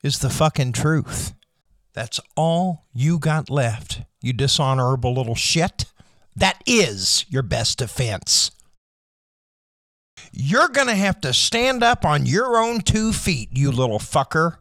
is 0.02 0.20
the 0.20 0.30
fucking 0.30 0.72
truth. 0.72 1.34
That's 1.92 2.20
all 2.36 2.86
you 2.94 3.18
got 3.18 3.50
left, 3.50 4.02
you 4.22 4.32
dishonorable 4.32 5.12
little 5.14 5.34
shit. 5.34 5.86
That 6.36 6.62
is 6.66 7.26
your 7.28 7.42
best 7.42 7.78
defense. 7.78 8.52
You're 10.32 10.68
going 10.68 10.88
to 10.88 10.94
have 10.94 11.20
to 11.22 11.32
stand 11.32 11.82
up 11.82 12.04
on 12.04 12.26
your 12.26 12.58
own 12.58 12.80
two 12.80 13.12
feet, 13.12 13.50
you 13.52 13.70
little 13.70 13.98
fucker. 13.98 14.58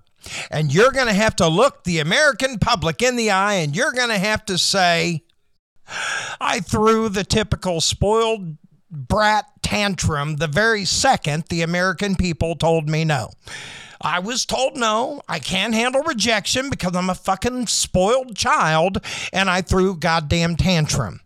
And 0.51 0.73
you're 0.73 0.91
going 0.91 1.07
to 1.07 1.13
have 1.13 1.35
to 1.37 1.47
look 1.47 1.83
the 1.83 1.99
American 1.99 2.59
public 2.59 3.01
in 3.01 3.15
the 3.15 3.31
eye 3.31 3.55
and 3.55 3.75
you're 3.75 3.93
going 3.93 4.09
to 4.09 4.17
have 4.17 4.45
to 4.45 4.57
say, 4.57 5.23
I 6.41 6.59
threw 6.59 7.09
the 7.09 7.23
typical 7.23 7.79
spoiled 7.81 8.57
brat 8.89 9.45
tantrum 9.61 10.37
the 10.37 10.47
very 10.47 10.85
second 10.85 11.43
the 11.49 11.61
American 11.61 12.15
people 12.15 12.55
told 12.55 12.89
me 12.89 13.03
no. 13.03 13.31
I 13.99 14.19
was 14.19 14.45
told 14.45 14.77
no, 14.77 15.21
I 15.27 15.39
can't 15.39 15.73
handle 15.73 16.03
rejection 16.03 16.69
because 16.69 16.95
I'm 16.95 17.09
a 17.09 17.15
fucking 17.15 17.67
spoiled 17.67 18.35
child 18.35 19.03
and 19.33 19.49
I 19.49 19.61
threw 19.61 19.97
goddamn 19.97 20.55
tantrum. 20.55 21.21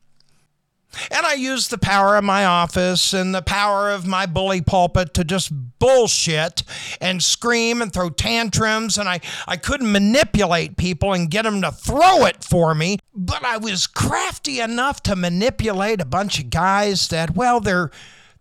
And 1.10 1.26
I 1.26 1.34
used 1.34 1.70
the 1.70 1.78
power 1.78 2.16
of 2.16 2.24
my 2.24 2.46
office 2.46 3.14
and 3.14 3.34
the 3.34 3.42
power 3.42 3.90
of 3.90 4.06
my 4.06 4.26
bully 4.26 4.62
pulpit 4.62 5.14
to 5.16 5.24
just 5.24 5.52
bullshit 5.80 6.64
and 7.00 7.24
scream 7.24 7.82
and 7.82 7.92
throw 7.92 8.10
tantrums. 8.10 8.98
And 8.98 9.08
I, 9.08 9.22
I 9.48 9.58
couldn't 9.58 9.92
manipulate 9.92 10.78
people 10.78 11.14
and 11.14 11.32
get 11.32 11.44
them 11.44 11.62
to 11.62 11.72
throw 11.72 12.26
it 12.26 12.44
for 12.44 12.76
me. 12.76 13.00
But 13.14 13.44
I 13.44 13.58
was 13.58 13.88
crafty 13.88 14.60
enough 14.60 15.02
to 15.04 15.16
manipulate 15.16 16.02
a 16.02 16.06
bunch 16.06 16.40
of 16.40 16.50
guys 16.50 17.08
that, 17.10 17.36
well, 17.36 17.60
their, 17.60 17.92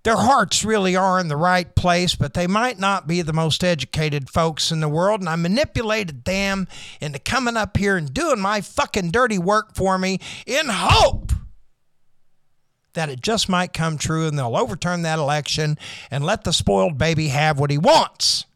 their 0.02 0.16
hearts 0.16 0.64
really 0.64 0.97
are 0.97 1.21
in 1.21 1.28
the 1.28 1.37
right 1.37 1.75
place, 1.75 2.14
but 2.14 2.35
they 2.35 2.47
might 2.47 2.78
not 2.78 3.07
be 3.07 3.23
the 3.23 3.33
most 3.33 3.62
educated 3.62 4.30
folks 4.30 4.73
in 4.73 4.80
the 4.80 4.88
world. 4.88 5.21
And 5.21 5.28
I 5.28 5.37
manipulated 5.37 6.25
them 6.25 6.69
into 7.00 7.19
coming 7.19 7.57
up 7.57 7.76
here 7.76 7.97
and 7.97 8.12
doing 8.12 8.40
my 8.40 8.61
fucking 8.61 9.11
dirty 9.11 9.38
work 9.38 9.75
for 9.75 9.99
me 9.99 10.19
in 10.47 10.66
hope 10.69 11.33
that 12.94 13.09
it 13.09 13.20
just 13.20 13.49
might 13.49 13.73
come 13.73 13.99
true 13.99 14.26
and 14.26 14.38
they'll 14.38 14.56
overturn 14.56 15.02
that 15.02 15.18
election 15.18 15.78
and 16.11 16.25
let 16.25 16.44
the 16.44 16.52
spoiled 16.52 16.99
baby 16.99 17.28
have 17.28 17.59
what 17.59 17.70
he 17.70 17.78
wants. 17.78 18.47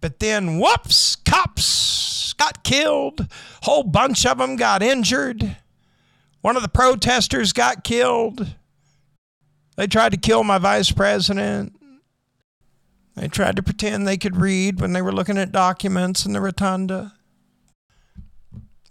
But 0.00 0.18
then, 0.18 0.58
whoops, 0.58 1.16
cops 1.16 2.32
got 2.32 2.64
killed. 2.64 3.26
Whole 3.62 3.84
bunch 3.84 4.26
of 4.26 4.38
them 4.38 4.56
got 4.56 4.82
injured. 4.82 5.56
One 6.40 6.56
of 6.56 6.62
the 6.62 6.68
protesters 6.68 7.52
got 7.52 7.84
killed. 7.84 8.54
They 9.76 9.86
tried 9.86 10.10
to 10.10 10.18
kill 10.18 10.42
my 10.42 10.58
vice 10.58 10.90
president. 10.90 11.74
They 13.14 13.28
tried 13.28 13.56
to 13.56 13.62
pretend 13.62 14.06
they 14.06 14.16
could 14.16 14.36
read 14.36 14.80
when 14.80 14.92
they 14.92 15.02
were 15.02 15.12
looking 15.12 15.38
at 15.38 15.52
documents 15.52 16.26
in 16.26 16.32
the 16.32 16.40
rotunda. 16.40 17.14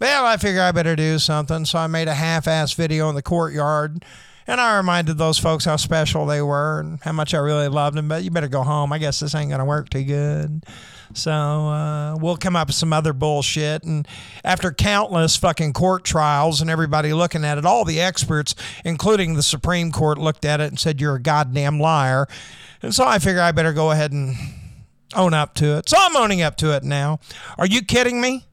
Well, 0.02 0.26
I 0.26 0.36
figure 0.36 0.60
I 0.60 0.72
better 0.72 0.96
do 0.96 1.20
something, 1.20 1.64
so 1.64 1.78
I 1.78 1.86
made 1.86 2.08
a 2.08 2.14
half 2.14 2.48
ass 2.48 2.72
video 2.72 3.08
in 3.08 3.14
the 3.14 3.22
courtyard. 3.22 4.04
And 4.48 4.60
I 4.60 4.76
reminded 4.76 5.16
those 5.16 5.38
folks 5.38 5.64
how 5.64 5.76
special 5.76 6.26
they 6.26 6.42
were 6.42 6.80
and 6.80 7.00
how 7.02 7.12
much 7.12 7.34
I 7.34 7.38
really 7.38 7.68
loved 7.68 7.96
them. 7.96 8.08
But 8.08 8.24
you 8.24 8.32
better 8.32 8.48
go 8.48 8.64
home. 8.64 8.92
I 8.92 8.98
guess 8.98 9.20
this 9.20 9.32
ain't 9.32 9.50
going 9.50 9.60
to 9.60 9.64
work 9.64 9.90
too 9.90 10.02
good. 10.02 10.64
So 11.14 11.30
uh, 11.30 12.16
we'll 12.16 12.36
come 12.36 12.56
up 12.56 12.66
with 12.66 12.74
some 12.74 12.92
other 12.92 13.12
bullshit. 13.12 13.84
And 13.84 14.08
after 14.42 14.72
countless 14.72 15.36
fucking 15.36 15.72
court 15.72 16.02
trials 16.02 16.60
and 16.60 16.68
everybody 16.68 17.12
looking 17.12 17.44
at 17.44 17.56
it, 17.56 17.64
all 17.64 17.84
the 17.84 18.00
experts, 18.00 18.56
including 18.84 19.34
the 19.34 19.42
Supreme 19.44 19.92
Court, 19.92 20.18
looked 20.18 20.44
at 20.44 20.60
it 20.60 20.66
and 20.66 20.80
said, 20.80 21.00
You're 21.00 21.14
a 21.14 21.22
goddamn 21.22 21.78
liar. 21.78 22.26
And 22.82 22.92
so 22.92 23.04
I 23.06 23.20
figure 23.20 23.40
I 23.40 23.52
better 23.52 23.72
go 23.72 23.92
ahead 23.92 24.10
and 24.10 24.34
own 25.14 25.32
up 25.32 25.54
to 25.54 25.78
it. 25.78 25.88
So 25.88 25.96
I'm 25.96 26.16
owning 26.16 26.42
up 26.42 26.56
to 26.56 26.74
it 26.74 26.82
now. 26.82 27.20
Are 27.56 27.66
you 27.66 27.82
kidding 27.82 28.20
me? 28.20 28.46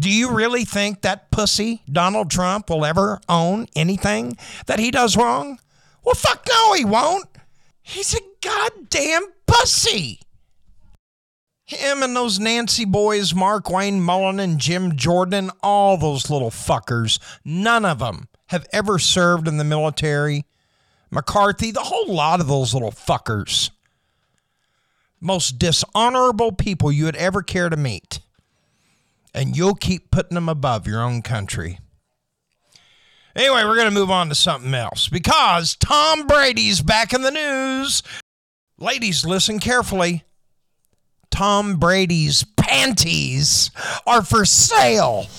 Do 0.00 0.08
you 0.08 0.30
really 0.30 0.64
think 0.64 1.02
that 1.02 1.30
pussy, 1.30 1.82
Donald 1.90 2.30
Trump, 2.30 2.70
will 2.70 2.86
ever 2.86 3.20
own 3.28 3.66
anything 3.76 4.38
that 4.64 4.78
he 4.78 4.90
does 4.90 5.14
wrong? 5.14 5.58
Well, 6.02 6.14
fuck 6.14 6.46
no, 6.48 6.72
he 6.72 6.86
won't. 6.86 7.26
He's 7.82 8.14
a 8.14 8.20
goddamn 8.40 9.24
pussy. 9.46 10.20
Him 11.66 12.02
and 12.02 12.16
those 12.16 12.40
Nancy 12.40 12.86
boys, 12.86 13.34
Markwayne 13.34 14.00
Mullin 14.00 14.40
and 14.40 14.58
Jim 14.58 14.96
Jordan, 14.96 15.50
all 15.62 15.98
those 15.98 16.30
little 16.30 16.50
fuckers, 16.50 17.18
none 17.44 17.84
of 17.84 17.98
them 17.98 18.28
have 18.46 18.66
ever 18.72 18.98
served 18.98 19.46
in 19.46 19.58
the 19.58 19.64
military. 19.64 20.46
McCarthy, 21.10 21.72
the 21.72 21.80
whole 21.80 22.12
lot 22.12 22.40
of 22.40 22.48
those 22.48 22.72
little 22.72 22.90
fuckers. 22.90 23.70
Most 25.20 25.58
dishonorable 25.58 26.52
people 26.52 26.90
you 26.90 27.04
would 27.04 27.16
ever 27.16 27.42
care 27.42 27.68
to 27.68 27.76
meet 27.76 28.20
and 29.34 29.56
you'll 29.56 29.74
keep 29.74 30.10
putting 30.10 30.34
them 30.34 30.48
above 30.48 30.86
your 30.86 31.02
own 31.02 31.22
country. 31.22 31.78
Anyway, 33.36 33.62
we're 33.64 33.76
going 33.76 33.86
to 33.88 33.94
move 33.94 34.10
on 34.10 34.28
to 34.28 34.34
something 34.34 34.74
else 34.74 35.08
because 35.08 35.76
Tom 35.76 36.26
Brady's 36.26 36.80
back 36.80 37.12
in 37.12 37.22
the 37.22 37.30
news. 37.30 38.02
Ladies, 38.78 39.24
listen 39.24 39.60
carefully. 39.60 40.24
Tom 41.30 41.76
Brady's 41.76 42.42
panties 42.56 43.70
are 44.06 44.22
for 44.22 44.44
sale. 44.44 45.26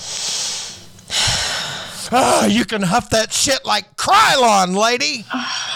Ah, 2.14 2.46
you 2.46 2.66
can 2.66 2.82
huff 2.82 3.10
that 3.12 3.32
shit 3.32 3.66
like 3.66 3.96
Krylon, 3.96 4.76
lady. 4.76 5.26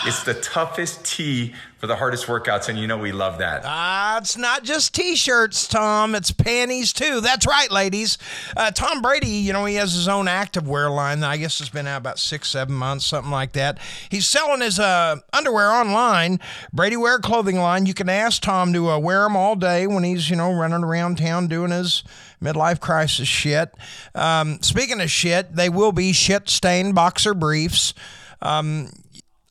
It's 0.06 0.24
the 0.24 0.34
toughest 0.34 1.06
tea 1.06 1.54
for 1.86 1.90
the 1.90 1.96
hardest 1.96 2.26
workouts, 2.26 2.68
and 2.68 2.80
you 2.80 2.88
know 2.88 2.98
we 2.98 3.12
love 3.12 3.38
that. 3.38 3.62
Ah, 3.64 4.18
it's 4.18 4.36
not 4.36 4.64
just 4.64 4.96
t-shirts, 4.96 5.68
Tom. 5.68 6.16
It's 6.16 6.32
panties 6.32 6.92
too. 6.92 7.22
That's 7.22 7.46
right, 7.46 7.70
ladies. 7.70 8.18
Uh, 8.58 8.72
Tom 8.72 9.04
Brady, 9.04 9.28
you 9.28 9.54
know, 9.54 9.66
he 9.66 9.76
has 9.76 9.94
his 9.94 10.08
own 10.08 10.26
activewear 10.26 10.94
line. 10.94 11.24
I 11.24 11.38
guess 11.38 11.62
it's 11.62 11.70
been 11.70 11.86
out 11.86 11.98
about 11.98 12.18
six, 12.18 12.50
seven 12.50 12.74
months, 12.74 13.06
something 13.06 13.30
like 13.30 13.52
that. 13.52 13.78
He's 14.10 14.26
selling 14.26 14.62
his 14.62 14.80
uh, 14.80 15.18
underwear 15.32 15.70
online. 15.70 16.40
Brady 16.74 16.98
Wear 16.98 17.20
clothing 17.20 17.58
line. 17.58 17.86
You 17.86 17.94
can 17.94 18.10
ask 18.10 18.42
Tom 18.42 18.74
to 18.74 18.90
uh, 18.90 18.98
wear 18.98 19.22
them 19.22 19.36
all 19.36 19.56
day 19.56 19.86
when 19.86 20.04
he's, 20.04 20.28
you 20.28 20.36
know, 20.36 20.52
running 20.52 20.84
around 20.84 21.20
town 21.20 21.46
doing 21.46 21.70
his 21.70 22.04
midlife 22.42 22.80
crisis 22.80 23.28
shit. 23.28 23.72
Um, 24.16 24.58
speaking 24.64 25.02
of 25.02 25.12
shit, 25.12 25.56
they 25.56 25.70
will 25.70 25.92
be 25.92 26.14
shit-stained 26.14 26.96
boxer 26.96 27.36
briefs. 27.36 27.94
Um, 28.42 28.90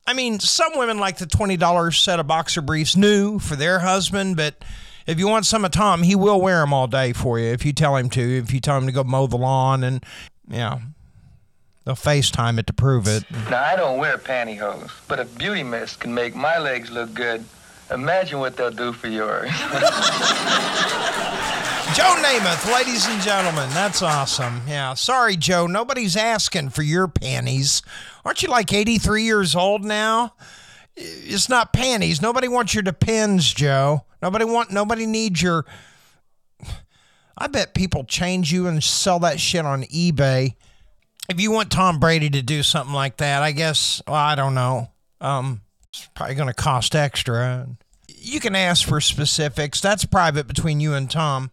I 0.06 0.12
mean, 0.12 0.38
some 0.38 0.76
women 0.76 0.98
like 0.98 1.18
the 1.18 1.26
$20 1.26 1.94
set 1.94 2.20
of 2.20 2.26
boxer 2.26 2.60
briefs 2.60 2.96
new 2.96 3.38
for 3.38 3.56
their 3.56 3.78
husband, 3.78 4.36
but 4.36 4.54
if 5.06 5.18
you 5.18 5.28
want 5.28 5.46
some 5.46 5.64
of 5.64 5.70
Tom, 5.70 6.02
he 6.02 6.14
will 6.14 6.40
wear 6.40 6.60
them 6.60 6.74
all 6.74 6.86
day 6.86 7.12
for 7.12 7.38
you 7.38 7.46
if 7.46 7.64
you 7.64 7.72
tell 7.72 7.96
him 7.96 8.10
to, 8.10 8.38
if 8.38 8.52
you 8.52 8.60
tell 8.60 8.76
him 8.76 8.86
to 8.86 8.92
go 8.92 9.02
mow 9.02 9.26
the 9.26 9.38
lawn 9.38 9.82
and, 9.82 10.04
you 10.48 10.58
know, 10.58 10.80
they'll 11.84 11.94
FaceTime 11.94 12.58
it 12.58 12.66
to 12.66 12.74
prove 12.74 13.08
it. 13.08 13.24
Now, 13.50 13.62
I 13.62 13.76
don't 13.76 13.98
wear 13.98 14.18
pantyhose, 14.18 14.90
but 15.08 15.20
if 15.20 15.34
Beautymist 15.36 16.00
can 16.00 16.14
make 16.14 16.34
my 16.34 16.58
legs 16.58 16.90
look 16.90 17.14
good, 17.14 17.44
imagine 17.90 18.40
what 18.40 18.56
they'll 18.56 18.70
do 18.70 18.92
for 18.92 19.08
yours. 19.08 19.50
Joe 21.94 22.16
Namath, 22.18 22.72
ladies 22.72 23.06
and 23.06 23.22
gentlemen, 23.22 23.70
that's 23.70 24.02
awesome. 24.02 24.62
Yeah, 24.66 24.94
sorry, 24.94 25.36
Joe, 25.36 25.68
nobody's 25.68 26.16
asking 26.16 26.70
for 26.70 26.82
your 26.82 27.06
panties. 27.06 27.82
Aren't 28.24 28.42
you 28.42 28.48
like 28.48 28.72
83 28.72 29.22
years 29.22 29.54
old 29.54 29.84
now? 29.84 30.34
It's 30.96 31.48
not 31.48 31.72
panties. 31.72 32.20
Nobody 32.20 32.48
wants 32.48 32.74
your 32.74 32.82
depends, 32.82 33.54
Joe. 33.54 34.06
Nobody 34.20 34.44
want. 34.44 34.72
Nobody 34.72 35.06
needs 35.06 35.40
your. 35.40 35.66
I 37.38 37.46
bet 37.46 37.74
people 37.74 38.02
change 38.02 38.52
you 38.52 38.66
and 38.66 38.82
sell 38.82 39.20
that 39.20 39.38
shit 39.38 39.64
on 39.64 39.84
eBay. 39.84 40.56
If 41.28 41.40
you 41.40 41.52
want 41.52 41.70
Tom 41.70 42.00
Brady 42.00 42.28
to 42.30 42.42
do 42.42 42.64
something 42.64 42.94
like 42.94 43.18
that, 43.18 43.40
I 43.44 43.52
guess. 43.52 44.02
Well, 44.08 44.16
I 44.16 44.34
don't 44.34 44.54
know. 44.54 44.90
Um, 45.20 45.60
it's 45.90 46.08
probably 46.16 46.34
going 46.34 46.48
to 46.48 46.54
cost 46.54 46.96
extra. 46.96 47.68
You 48.08 48.40
can 48.40 48.56
ask 48.56 48.84
for 48.84 49.00
specifics. 49.00 49.80
That's 49.80 50.04
private 50.04 50.48
between 50.48 50.80
you 50.80 50.94
and 50.94 51.08
Tom. 51.08 51.52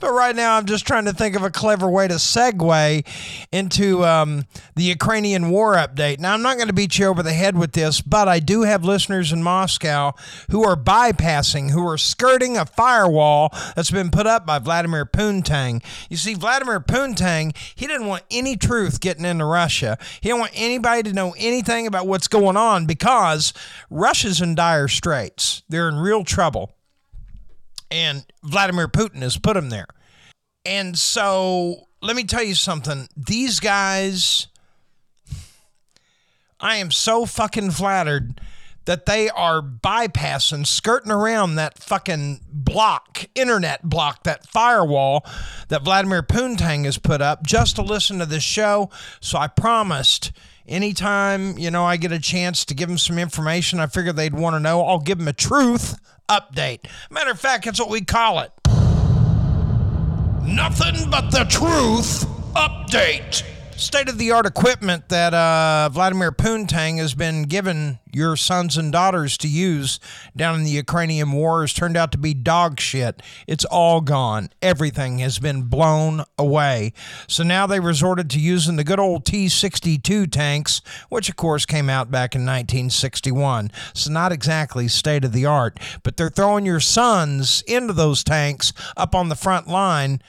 But 0.00 0.12
right 0.12 0.34
now, 0.34 0.56
I'm 0.56 0.66
just 0.66 0.86
trying 0.86 1.06
to 1.06 1.12
think 1.12 1.36
of 1.36 1.42
a 1.42 1.50
clever 1.50 1.88
way 1.88 2.08
to 2.08 2.14
segue 2.14 3.06
into 3.52 4.04
um, 4.04 4.44
the 4.74 4.84
Ukrainian 4.84 5.50
war 5.50 5.74
update. 5.74 6.18
Now, 6.18 6.34
I'm 6.34 6.42
not 6.42 6.56
going 6.56 6.68
to 6.68 6.74
beat 6.74 6.98
you 6.98 7.06
over 7.06 7.22
the 7.22 7.32
head 7.32 7.56
with 7.56 7.72
this, 7.72 8.00
but 8.00 8.28
I 8.28 8.38
do 8.38 8.62
have 8.62 8.84
listeners 8.84 9.32
in 9.32 9.42
Moscow 9.42 10.12
who 10.50 10.64
are 10.64 10.76
bypassing, 10.76 11.70
who 11.70 11.86
are 11.86 11.98
skirting 11.98 12.56
a 12.56 12.66
firewall 12.66 13.50
that's 13.74 13.90
been 13.90 14.10
put 14.10 14.26
up 14.26 14.46
by 14.46 14.58
Vladimir 14.58 15.06
Putin. 15.06 15.82
You 16.08 16.16
see, 16.16 16.34
Vladimir 16.34 16.80
Putin, 16.80 17.56
he 17.74 17.86
didn't 17.86 18.06
want 18.06 18.24
any 18.30 18.56
truth 18.56 19.00
getting 19.00 19.24
into 19.24 19.44
Russia. 19.44 19.98
He 20.20 20.28
didn't 20.28 20.40
want 20.40 20.52
anybody 20.54 21.02
to 21.04 21.12
know 21.12 21.34
anything 21.38 21.86
about 21.86 22.06
what's 22.06 22.28
going 22.28 22.56
on 22.56 22.86
because 22.86 23.52
Russia's 23.90 24.40
in 24.40 24.54
dire 24.54 24.88
straits. 24.88 25.62
They're 25.68 25.88
in 25.88 25.96
real 25.96 26.24
trouble 26.24 26.75
and 27.90 28.24
Vladimir 28.42 28.88
Putin 28.88 29.22
has 29.22 29.36
put 29.36 29.56
him 29.56 29.70
there. 29.70 29.86
And 30.64 30.98
so 30.98 31.86
let 32.02 32.16
me 32.16 32.24
tell 32.24 32.42
you 32.42 32.54
something. 32.54 33.08
These 33.16 33.60
guys, 33.60 34.48
I 36.60 36.76
am 36.76 36.90
so 36.90 37.26
fucking 37.26 37.70
flattered 37.72 38.40
that 38.86 39.06
they 39.06 39.28
are 39.30 39.60
bypassing, 39.60 40.66
skirting 40.66 41.10
around 41.10 41.56
that 41.56 41.78
fucking 41.78 42.40
block, 42.48 43.26
internet 43.34 43.82
block, 43.82 44.22
that 44.24 44.46
firewall 44.46 45.26
that 45.68 45.82
Vladimir 45.82 46.22
Putin 46.22 46.84
has 46.84 46.96
put 46.96 47.20
up 47.20 47.44
just 47.44 47.76
to 47.76 47.82
listen 47.82 48.18
to 48.20 48.26
this 48.26 48.44
show. 48.44 48.88
So 49.20 49.38
I 49.38 49.48
promised 49.48 50.32
anytime, 50.66 51.58
you 51.58 51.70
know, 51.70 51.84
I 51.84 51.96
get 51.96 52.12
a 52.12 52.20
chance 52.20 52.64
to 52.64 52.74
give 52.74 52.88
them 52.88 52.98
some 52.98 53.18
information 53.18 53.80
I 53.80 53.86
figure 53.86 54.12
they'd 54.12 54.34
want 54.34 54.54
to 54.54 54.60
know, 54.60 54.82
I'll 54.82 55.00
give 55.00 55.18
them 55.18 55.28
a 55.28 55.32
truth 55.32 55.98
update. 56.28 56.86
Matter 57.10 57.30
of 57.30 57.40
fact, 57.40 57.64
that's 57.64 57.80
what 57.80 57.90
we 57.90 58.00
call 58.02 58.40
it. 58.40 58.52
Nothing 60.42 61.10
but 61.10 61.30
the 61.30 61.44
truth 61.48 62.24
update. 62.54 63.42
State 63.76 64.08
of 64.08 64.16
the 64.16 64.32
art 64.32 64.46
equipment 64.46 65.10
that 65.10 65.34
uh, 65.34 65.90
Vladimir 65.92 66.32
Putin 66.32 66.96
has 66.96 67.14
been 67.14 67.42
given 67.42 67.98
your 68.10 68.34
sons 68.34 68.78
and 68.78 68.90
daughters 68.90 69.36
to 69.36 69.48
use 69.48 70.00
down 70.34 70.54
in 70.54 70.64
the 70.64 70.70
Ukrainian 70.70 71.30
war 71.32 71.60
has 71.60 71.74
turned 71.74 71.94
out 71.94 72.10
to 72.12 72.18
be 72.18 72.32
dog 72.32 72.80
shit. 72.80 73.20
It's 73.46 73.66
all 73.66 74.00
gone. 74.00 74.48
Everything 74.62 75.18
has 75.18 75.38
been 75.38 75.64
blown 75.64 76.24
away. 76.38 76.94
So 77.28 77.44
now 77.44 77.66
they 77.66 77.78
resorted 77.78 78.30
to 78.30 78.40
using 78.40 78.76
the 78.76 78.84
good 78.84 78.98
old 78.98 79.26
T 79.26 79.46
62 79.46 80.26
tanks, 80.28 80.80
which 81.10 81.28
of 81.28 81.36
course 81.36 81.66
came 81.66 81.90
out 81.90 82.10
back 82.10 82.34
in 82.34 82.46
1961. 82.46 83.70
So 83.92 84.10
not 84.10 84.32
exactly 84.32 84.88
state 84.88 85.24
of 85.24 85.32
the 85.32 85.44
art, 85.44 85.78
but 86.02 86.16
they're 86.16 86.30
throwing 86.30 86.64
your 86.64 86.80
sons 86.80 87.62
into 87.66 87.92
those 87.92 88.24
tanks 88.24 88.72
up 88.96 89.14
on 89.14 89.28
the 89.28 89.36
front 89.36 89.68
line. 89.68 90.22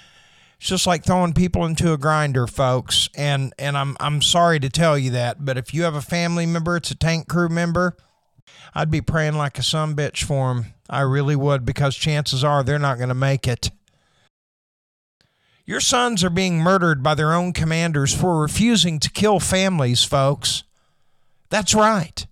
It's 0.59 0.69
just 0.69 0.87
like 0.87 1.05
throwing 1.05 1.33
people 1.33 1.65
into 1.65 1.93
a 1.93 1.97
grinder, 1.97 2.47
folks. 2.47 3.09
And 3.15 3.53
and 3.59 3.77
I'm 3.77 3.95
I'm 3.99 4.21
sorry 4.21 4.59
to 4.59 4.69
tell 4.69 4.97
you 4.97 5.11
that, 5.11 5.45
but 5.45 5.57
if 5.57 5.73
you 5.73 5.83
have 5.83 5.95
a 5.95 6.01
family 6.01 6.45
member, 6.45 6.75
it's 6.77 6.91
a 6.91 6.95
tank 6.95 7.27
crew 7.27 7.49
member, 7.49 7.95
I'd 8.73 8.91
be 8.91 9.01
praying 9.01 9.35
like 9.35 9.57
a 9.59 9.63
son 9.63 9.95
bitch 9.95 10.23
for 10.23 10.53
them. 10.53 10.73
I 10.89 11.01
really 11.01 11.35
would, 11.35 11.65
because 11.65 11.95
chances 11.95 12.43
are 12.43 12.63
they're 12.63 12.79
not 12.79 12.97
going 12.97 13.09
to 13.09 13.15
make 13.15 13.47
it. 13.47 13.71
Your 15.65 15.81
sons 15.81 16.23
are 16.23 16.29
being 16.29 16.59
murdered 16.59 17.03
by 17.03 17.13
their 17.13 17.33
own 17.33 17.51
commanders 17.51 18.15
for 18.15 18.39
refusing 18.39 18.99
to 18.99 19.11
kill 19.11 19.41
families, 19.41 20.03
folks. 20.03 20.63
That's 21.49 21.75
right. 21.75 22.25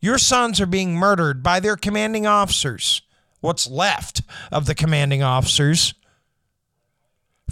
Your 0.00 0.18
sons 0.18 0.60
are 0.60 0.66
being 0.66 0.96
murdered 0.96 1.42
by 1.42 1.60
their 1.60 1.76
commanding 1.76 2.26
officers. 2.26 3.02
What's 3.40 3.68
left 3.68 4.22
of 4.50 4.66
the 4.66 4.74
commanding 4.74 5.22
officers 5.22 5.94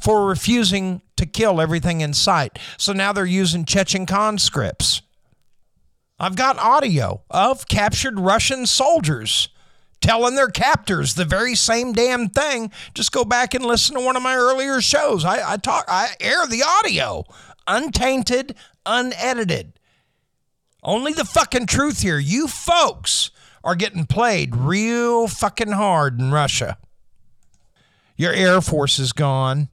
for 0.00 0.26
refusing 0.26 1.02
to 1.16 1.26
kill 1.26 1.60
everything 1.60 2.00
in 2.00 2.14
sight. 2.14 2.58
So 2.76 2.92
now 2.92 3.12
they're 3.12 3.24
using 3.24 3.64
Chechen 3.64 4.06
conscripts. 4.06 5.02
I've 6.18 6.36
got 6.36 6.58
audio 6.58 7.22
of 7.30 7.68
captured 7.68 8.18
Russian 8.18 8.66
soldiers 8.66 9.48
telling 10.00 10.34
their 10.34 10.48
captors 10.48 11.14
the 11.14 11.24
very 11.24 11.54
same 11.54 11.92
damn 11.92 12.28
thing. 12.28 12.70
Just 12.94 13.12
go 13.12 13.24
back 13.24 13.54
and 13.54 13.64
listen 13.64 13.96
to 13.96 14.04
one 14.04 14.16
of 14.16 14.22
my 14.22 14.36
earlier 14.36 14.80
shows. 14.80 15.24
I, 15.24 15.52
I 15.52 15.56
talk 15.56 15.84
I 15.88 16.08
air 16.20 16.46
the 16.46 16.62
audio. 16.62 17.24
Untainted, 17.66 18.54
unedited. 18.84 19.72
Only 20.82 21.12
the 21.12 21.24
fucking 21.24 21.66
truth 21.66 22.02
here. 22.02 22.18
You 22.18 22.46
folks 22.46 23.30
are 23.64 23.74
getting 23.74 24.06
played 24.06 24.54
real 24.54 25.26
fucking 25.26 25.72
hard 25.72 26.20
in 26.20 26.30
Russia. 26.30 26.78
Your 28.16 28.32
Air 28.32 28.60
Force 28.60 28.98
is 28.98 29.12
gone. 29.12 29.68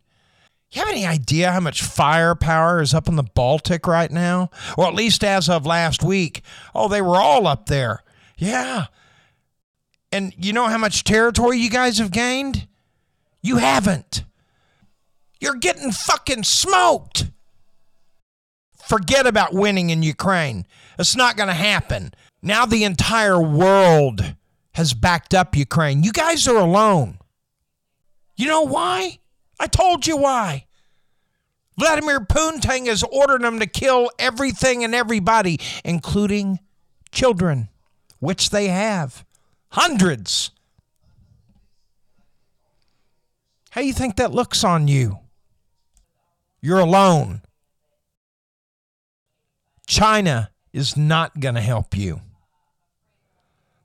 You 0.74 0.82
have 0.82 0.90
any 0.90 1.06
idea 1.06 1.52
how 1.52 1.60
much 1.60 1.84
firepower 1.84 2.82
is 2.82 2.96
up 2.96 3.08
in 3.08 3.16
the 3.16 3.24
Baltic 3.24 3.86
right 3.86 4.10
now? 4.10 4.50
Or 4.76 4.88
at 4.88 4.96
least 4.96 5.24
as 5.24 5.48
of 5.48 5.68
last 5.68 6.04
week. 6.04 6.42
Oh, 6.74 6.88
they 6.88 7.02
were 7.02 7.18
all 7.18 7.46
up 7.46 7.68
there. 7.68 8.02
Yeah. 8.40 8.88
And 10.12 10.34
you 10.36 10.52
know 10.52 10.66
how 10.68 10.80
much 10.80 11.04
territory 11.04 11.60
you 11.60 11.70
guys 11.70 12.00
have 12.00 12.10
gained? 12.10 12.68
You 13.44 13.58
haven't. 13.58 14.24
You're 15.40 15.56
getting 15.56 15.92
fucking 15.92 16.44
smoked. 16.44 17.30
Forget 18.88 19.28
about 19.28 19.54
winning 19.54 19.92
in 19.92 20.02
Ukraine. 20.02 20.66
It's 20.98 21.16
not 21.16 21.38
going 21.38 21.50
to 21.50 21.54
happen. 21.54 22.14
Now 22.42 22.66
the 22.66 22.84
entire 22.84 23.40
world 23.40 24.36
has 24.74 24.96
backed 24.96 25.36
up 25.36 25.56
Ukraine. 25.56 26.02
You 26.02 26.12
guys 26.12 26.48
are 26.48 26.58
alone. 26.58 27.20
You 28.36 28.48
know 28.48 28.64
why? 28.64 29.20
I 29.63 29.67
told 29.67 30.06
you 30.06 30.17
why. 30.17 30.65
Vladimir 31.78 32.19
Putin 32.19 32.86
is 32.86 33.02
ordering 33.02 33.43
them 33.43 33.62
to 33.62 33.65
kill 33.65 34.12
everything 34.19 34.84
and 34.84 34.93
everybody, 34.93 35.58
including 35.86 36.60
children, 37.13 37.69
which 38.19 38.49
they 38.49 38.67
have. 38.67 39.23
Hundreds. 39.69 40.52
How 43.69 43.80
do 43.80 43.88
you 43.88 43.93
think 43.93 44.17
that 44.17 44.34
looks 44.34 44.65
on 44.65 44.89
you? 44.89 45.19
You're 46.62 46.80
alone. 46.80 47.41
China 49.88 50.52
is 50.73 50.97
not 50.97 51.39
going 51.39 51.56
to 51.56 51.62
help 51.62 51.95
you. 51.95 52.19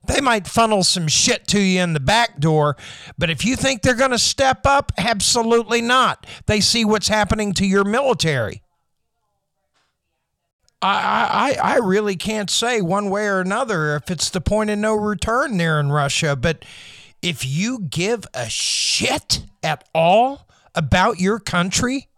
They 0.08 0.20
might 0.22 0.48
funnel 0.48 0.82
some 0.82 1.06
shit 1.06 1.46
to 1.48 1.60
you 1.60 1.80
in 1.82 1.92
the 1.92 2.00
back 2.00 2.40
door, 2.40 2.76
but 3.18 3.28
if 3.30 3.44
you 3.44 3.56
think 3.56 3.82
they're 3.82 3.94
going 3.94 4.10
to 4.10 4.18
step 4.18 4.66
up, 4.66 4.90
absolutely 4.96 5.82
not. 5.82 6.26
They 6.46 6.60
see 6.60 6.84
what's 6.84 7.08
happening 7.08 7.52
to 7.54 7.66
your 7.66 7.84
military. 7.84 8.62
I, 10.80 11.56
I, 11.60 11.74
I 11.74 11.76
really 11.76 12.16
can't 12.16 12.48
say 12.50 12.80
one 12.80 13.10
way 13.10 13.26
or 13.26 13.40
another 13.40 13.96
if 13.96 14.10
it's 14.10 14.30
the 14.30 14.40
point 14.40 14.70
of 14.70 14.78
no 14.78 14.94
return 14.94 15.56
there 15.58 15.78
in 15.78 15.90
Russia. 15.90 16.36
But 16.36 16.64
if 17.20 17.44
you 17.44 17.80
give 17.80 18.26
a 18.32 18.48
shit 18.48 19.42
at 19.62 19.88
all 19.94 20.48
about 20.74 21.20
your 21.20 21.38
country, 21.38 22.08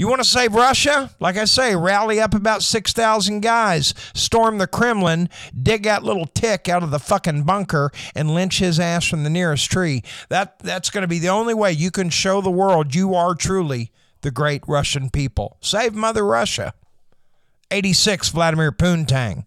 you 0.00 0.08
want 0.08 0.22
to 0.22 0.28
save 0.28 0.54
Russia? 0.54 1.10
Like 1.20 1.36
I 1.36 1.44
say, 1.44 1.76
rally 1.76 2.20
up 2.20 2.32
about 2.32 2.62
6,000 2.62 3.40
guys, 3.40 3.92
storm 4.14 4.56
the 4.56 4.66
Kremlin, 4.66 5.28
dig 5.62 5.82
that 5.82 6.02
little 6.02 6.24
tick 6.24 6.70
out 6.70 6.82
of 6.82 6.90
the 6.90 6.98
fucking 6.98 7.42
bunker, 7.42 7.92
and 8.14 8.32
lynch 8.32 8.60
his 8.60 8.80
ass 8.80 9.06
from 9.06 9.24
the 9.24 9.30
nearest 9.30 9.70
tree. 9.70 10.02
That, 10.30 10.58
that's 10.60 10.88
going 10.88 11.02
to 11.02 11.08
be 11.08 11.18
the 11.18 11.28
only 11.28 11.52
way 11.52 11.72
you 11.72 11.90
can 11.90 12.08
show 12.08 12.40
the 12.40 12.50
world 12.50 12.94
you 12.94 13.14
are 13.14 13.34
truly 13.34 13.92
the 14.22 14.30
great 14.30 14.62
Russian 14.66 15.10
people. 15.10 15.58
Save 15.60 15.94
Mother 15.94 16.24
Russia. 16.24 16.72
86 17.70 18.30
Vladimir 18.30 18.72
Poontang. 18.72 19.44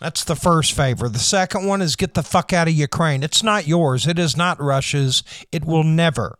That's 0.00 0.24
the 0.24 0.36
first 0.36 0.72
favor. 0.72 1.06
The 1.10 1.18
second 1.18 1.66
one 1.66 1.82
is 1.82 1.96
get 1.96 2.14
the 2.14 2.22
fuck 2.22 2.54
out 2.54 2.68
of 2.68 2.72
Ukraine. 2.72 3.22
It's 3.22 3.42
not 3.42 3.68
yours. 3.68 4.06
It 4.06 4.18
is 4.18 4.38
not 4.38 4.58
Russia's. 4.58 5.22
It 5.52 5.66
will 5.66 5.84
never 5.84 6.38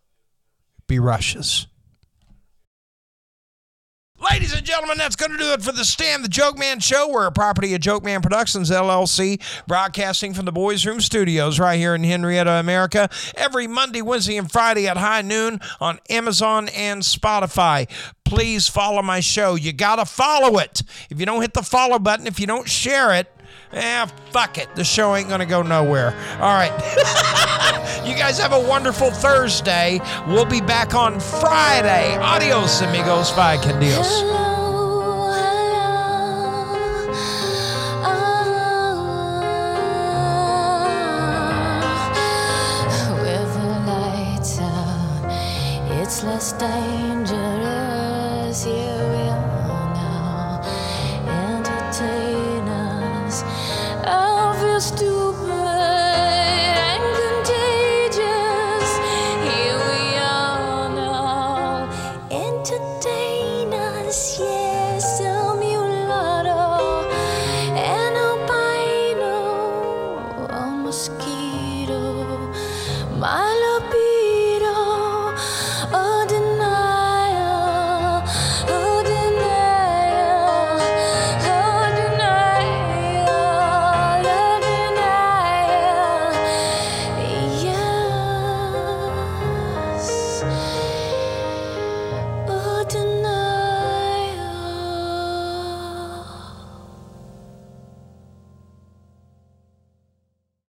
be 0.86 0.98
Russia's. 0.98 1.66
Ladies 4.20 4.52
and 4.52 4.66
gentlemen, 4.66 4.98
that's 4.98 5.16
going 5.16 5.32
to 5.32 5.38
do 5.38 5.52
it 5.54 5.62
for 5.62 5.72
the 5.72 5.82
Stand 5.82 6.22
the 6.22 6.28
Joke 6.28 6.58
Man 6.58 6.78
Show. 6.78 7.08
We're 7.08 7.24
a 7.24 7.32
property 7.32 7.74
of 7.74 7.80
Joke 7.80 8.04
Man 8.04 8.20
Productions, 8.20 8.70
LLC, 8.70 9.40
broadcasting 9.66 10.34
from 10.34 10.44
the 10.44 10.52
Boys 10.52 10.84
Room 10.84 11.00
Studios 11.00 11.58
right 11.58 11.78
here 11.78 11.94
in 11.94 12.04
Henrietta, 12.04 12.50
America, 12.50 13.08
every 13.34 13.66
Monday, 13.66 14.02
Wednesday, 14.02 14.36
and 14.36 14.52
Friday 14.52 14.86
at 14.86 14.98
high 14.98 15.22
noon 15.22 15.58
on 15.80 16.00
Amazon 16.10 16.68
and 16.76 17.00
Spotify. 17.00 17.88
Please 18.26 18.68
follow 18.68 19.00
my 19.00 19.20
show. 19.20 19.54
You 19.54 19.72
got 19.72 19.96
to 19.96 20.04
follow 20.04 20.58
it. 20.58 20.82
If 21.08 21.18
you 21.18 21.24
don't 21.24 21.40
hit 21.40 21.54
the 21.54 21.62
follow 21.62 21.98
button, 21.98 22.26
if 22.26 22.38
you 22.38 22.46
don't 22.46 22.68
share 22.68 23.14
it, 23.14 23.34
eh, 23.72 24.06
fuck 24.30 24.58
it. 24.58 24.74
The 24.74 24.84
show 24.84 25.14
ain't 25.14 25.28
going 25.28 25.40
to 25.40 25.46
go 25.46 25.62
nowhere. 25.62 26.14
All 26.40 26.54
right. 26.54 26.72
you 28.06 28.14
guys 28.14 28.38
have 28.38 28.52
a 28.52 28.60
wonderful 28.60 29.10
Thursday. 29.10 30.00
We'll 30.26 30.44
be 30.44 30.60
back 30.60 30.94
on 30.94 31.20
Friday. 31.20 32.16
Adios, 32.16 32.80
amigos. 32.82 33.30
Bye, 33.32 33.58
con 33.58 34.39